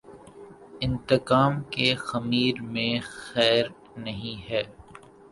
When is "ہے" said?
4.49-4.63